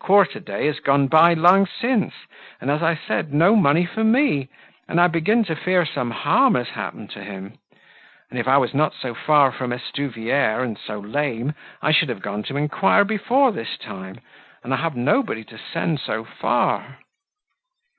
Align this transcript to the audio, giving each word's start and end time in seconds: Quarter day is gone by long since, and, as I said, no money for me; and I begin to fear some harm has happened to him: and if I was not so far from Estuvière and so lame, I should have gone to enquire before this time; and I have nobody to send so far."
Quarter 0.00 0.40
day 0.40 0.66
is 0.66 0.80
gone 0.80 1.08
by 1.08 1.34
long 1.34 1.66
since, 1.66 2.14
and, 2.58 2.70
as 2.70 2.82
I 2.82 2.94
said, 2.94 3.34
no 3.34 3.54
money 3.54 3.84
for 3.84 4.02
me; 4.02 4.48
and 4.88 4.98
I 4.98 5.08
begin 5.08 5.44
to 5.44 5.54
fear 5.54 5.84
some 5.84 6.10
harm 6.10 6.54
has 6.54 6.70
happened 6.70 7.10
to 7.10 7.22
him: 7.22 7.58
and 8.30 8.38
if 8.38 8.48
I 8.48 8.56
was 8.56 8.72
not 8.72 8.94
so 8.94 9.12
far 9.14 9.52
from 9.52 9.72
Estuvière 9.72 10.62
and 10.64 10.78
so 10.78 10.98
lame, 11.00 11.52
I 11.82 11.92
should 11.92 12.08
have 12.08 12.22
gone 12.22 12.42
to 12.44 12.56
enquire 12.56 13.04
before 13.04 13.52
this 13.52 13.76
time; 13.76 14.20
and 14.62 14.72
I 14.72 14.78
have 14.78 14.96
nobody 14.96 15.44
to 15.44 15.58
send 15.58 16.00
so 16.00 16.24
far." 16.24 17.00